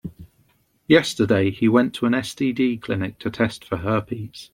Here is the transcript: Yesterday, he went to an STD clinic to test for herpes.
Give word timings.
Yesterday, 0.87 1.51
he 1.51 1.69
went 1.69 1.93
to 1.93 2.07
an 2.07 2.13
STD 2.13 2.81
clinic 2.81 3.19
to 3.19 3.29
test 3.29 3.63
for 3.63 3.77
herpes. 3.77 4.49